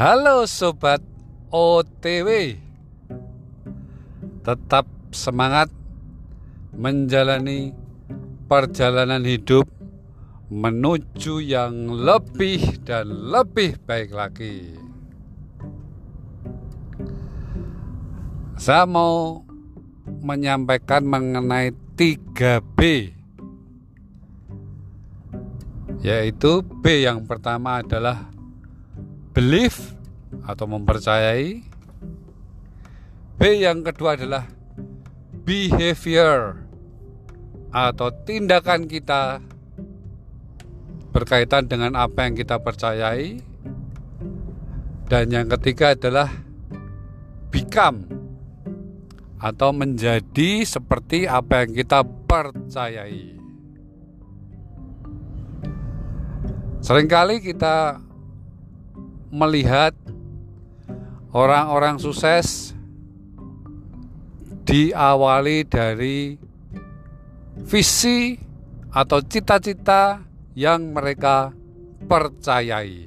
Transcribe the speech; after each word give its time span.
Halo 0.00 0.48
sobat 0.48 1.04
OTW. 1.52 2.56
Tetap 4.40 4.88
semangat 5.12 5.68
menjalani 6.72 7.76
perjalanan 8.48 9.20
hidup 9.28 9.68
menuju 10.48 11.44
yang 11.44 11.92
lebih 11.92 12.80
dan 12.80 13.12
lebih 13.12 13.76
baik 13.84 14.16
lagi. 14.16 14.72
Saya 18.56 18.88
mau 18.88 19.44
menyampaikan 20.24 21.04
mengenai 21.04 21.76
3B 22.00 22.80
yaitu 26.00 26.64
B 26.80 27.04
yang 27.04 27.28
pertama 27.28 27.84
adalah 27.84 28.39
belief 29.30 29.94
atau 30.46 30.66
mempercayai. 30.66 31.62
B 33.40 33.40
yang 33.56 33.80
kedua 33.80 34.20
adalah 34.20 34.44
behavior 35.48 36.60
atau 37.72 38.12
tindakan 38.26 38.84
kita 38.84 39.40
berkaitan 41.10 41.66
dengan 41.66 41.96
apa 41.96 42.28
yang 42.28 42.34
kita 42.36 42.60
percayai. 42.60 43.40
Dan 45.10 45.26
yang 45.34 45.50
ketiga 45.58 45.98
adalah 45.98 46.30
become 47.50 48.06
atau 49.42 49.74
menjadi 49.74 50.62
seperti 50.62 51.26
apa 51.26 51.66
yang 51.66 51.72
kita 51.74 52.06
percayai. 52.06 53.40
Seringkali 56.80 57.42
kita 57.42 57.98
melihat 59.30 59.94
orang-orang 61.30 62.02
sukses 62.02 62.74
diawali 64.66 65.66
dari 65.66 66.34
visi 67.62 68.34
atau 68.90 69.22
cita-cita 69.22 70.26
yang 70.58 70.90
mereka 70.90 71.54
percayai. 72.10 73.06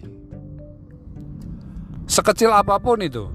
Sekecil 2.08 2.52
apa 2.52 2.80
pun 2.80 3.00
itu. 3.04 3.28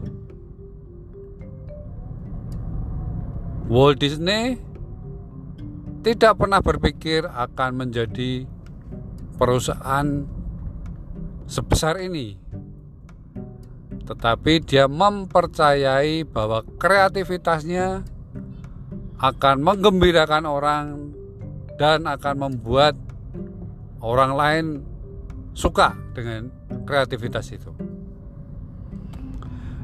Walt 3.69 4.01
Disney 4.01 4.57
tidak 6.01 6.41
pernah 6.41 6.65
berpikir 6.65 7.29
akan 7.29 7.85
menjadi 7.85 8.49
perusahaan 9.37 10.25
sebesar 11.45 12.01
ini. 12.01 12.48
Tetapi 14.09 14.65
dia 14.65 14.89
mempercayai 14.89 16.25
bahwa 16.25 16.65
kreativitasnya 16.81 18.01
akan 19.21 19.57
menggembirakan 19.61 20.49
orang 20.49 21.13
dan 21.77 22.09
akan 22.09 22.35
membuat 22.49 22.97
orang 24.01 24.33
lain 24.33 24.67
suka 25.53 25.93
dengan 26.17 26.49
kreativitas 26.89 27.53
itu. 27.53 27.69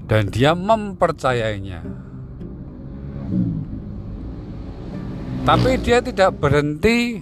Dan 0.09 0.33
dia 0.33 0.57
mempercayainya. 0.57 1.85
Tapi 5.45 5.71
dia 5.85 6.01
tidak 6.01 6.41
berhenti 6.41 7.21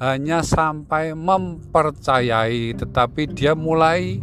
hanya 0.00 0.40
sampai 0.40 1.12
mempercayai, 1.12 2.72
tetapi 2.72 3.28
dia 3.28 3.52
mulai 3.52 4.20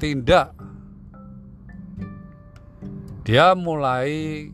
bertindak. 0.00 0.56
Dia 3.28 3.52
mulai 3.52 4.48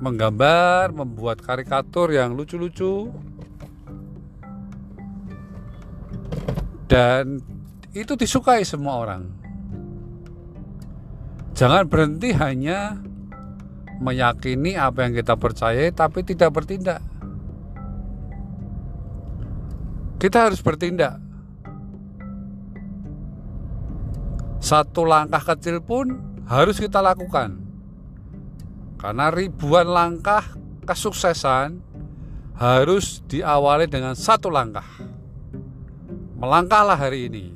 menggambar, 0.00 0.96
membuat 0.96 1.44
karikatur 1.44 2.08
yang 2.08 2.32
lucu-lucu, 2.32 3.12
dan 6.88 7.44
itu 7.92 8.16
disukai 8.16 8.64
semua 8.64 9.04
orang. 9.04 9.28
Jangan 11.52 11.84
berhenti 11.84 12.32
hanya 12.32 12.96
meyakini 14.00 14.72
apa 14.80 15.04
yang 15.04 15.12
kita 15.12 15.36
percaya, 15.36 15.84
tapi 15.92 16.24
tidak 16.24 16.56
bertindak. 16.56 17.04
Kita 20.16 20.48
harus 20.48 20.64
bertindak. 20.64 21.29
Satu 24.70 25.02
langkah 25.02 25.42
kecil 25.42 25.82
pun 25.82 26.14
harus 26.46 26.78
kita 26.78 27.02
lakukan. 27.02 27.58
Karena 29.02 29.26
ribuan 29.34 29.90
langkah 29.90 30.46
kesuksesan 30.86 31.82
harus 32.54 33.18
diawali 33.26 33.90
dengan 33.90 34.14
satu 34.14 34.46
langkah. 34.46 34.86
Melangkahlah 36.38 36.94
hari 36.94 37.26
ini. 37.26 37.46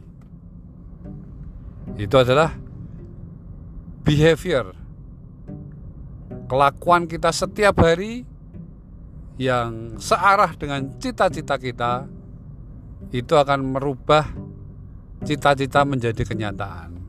Itu 1.94 2.18
adalah 2.18 2.50
behavior. 4.02 4.74
Kelakuan 6.50 7.06
kita 7.06 7.30
setiap 7.30 7.78
hari 7.78 8.26
yang 9.38 10.02
searah 10.02 10.50
dengan 10.58 10.98
cita-cita 10.98 11.62
kita 11.62 12.10
itu 13.14 13.38
akan 13.38 13.78
merubah 13.78 14.26
cita-cita 15.22 15.86
menjadi 15.86 16.26
kenyataan. 16.26 17.03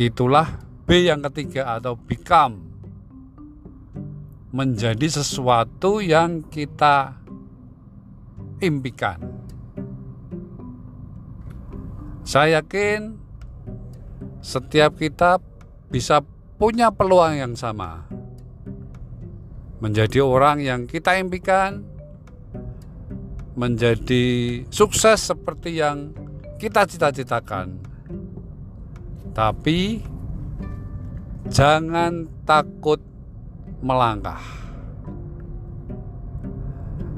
Itulah 0.00 0.48
B 0.88 1.04
yang 1.04 1.20
ketiga 1.28 1.76
atau 1.76 2.00
become 2.00 2.72
menjadi 4.52 5.08
sesuatu 5.08 6.00
yang 6.00 6.44
kita 6.48 7.16
impikan. 8.60 9.20
Saya 12.22 12.62
yakin 12.62 13.16
setiap 14.40 14.96
kita 14.96 15.40
bisa 15.92 16.24
punya 16.56 16.88
peluang 16.94 17.36
yang 17.36 17.52
sama. 17.58 18.06
Menjadi 19.82 20.22
orang 20.22 20.62
yang 20.62 20.86
kita 20.86 21.18
impikan, 21.18 21.82
menjadi 23.58 24.62
sukses 24.70 25.26
seperti 25.32 25.82
yang 25.82 26.14
kita 26.62 26.86
cita-citakan. 26.86 27.91
Tapi 29.32 30.04
jangan 31.48 32.28
takut 32.44 33.00
melangkah. 33.80 34.40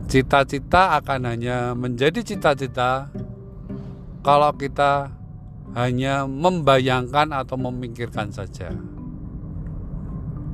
Cita-cita 0.06 0.94
akan 1.02 1.20
hanya 1.26 1.74
menjadi 1.74 2.22
cita-cita 2.22 3.10
kalau 4.22 4.54
kita 4.54 5.10
hanya 5.74 6.22
membayangkan 6.24 7.34
atau 7.34 7.58
memikirkan 7.58 8.30
saja. 8.30 8.70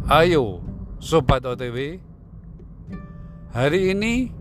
Ayo, 0.09 0.65
sobat 0.97 1.44
OTW, 1.44 2.00
hari 3.53 3.92
ini 3.92 4.32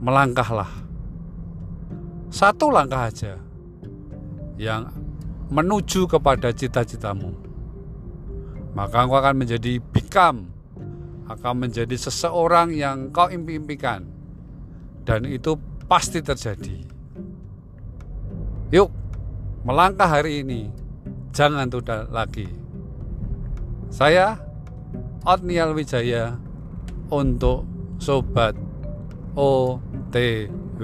melangkahlah. 0.00 0.72
Satu 2.32 2.72
langkah 2.72 3.06
aja 3.06 3.38
yang 4.56 4.90
menuju 5.50 6.10
kepada 6.10 6.50
cita-citamu. 6.50 7.30
Maka 8.76 9.06
engkau 9.06 9.18
akan 9.18 9.36
menjadi 9.40 9.80
become, 9.80 10.52
akan 11.30 11.54
menjadi 11.66 11.96
seseorang 11.96 12.76
yang 12.76 13.08
kau 13.14 13.30
impi-impikan. 13.30 14.04
Dan 15.06 15.24
itu 15.30 15.56
pasti 15.86 16.20
terjadi. 16.20 16.82
Yuk, 18.74 18.90
melangkah 19.62 20.10
hari 20.10 20.42
ini. 20.42 20.68
Jangan 21.30 21.70
tunda 21.70 22.04
lagi. 22.10 22.48
Saya 23.86 24.34
Otniel 25.22 25.72
Wijaya 25.72 26.34
untuk 27.08 27.64
Sobat 28.02 28.58
OTW 29.38 30.82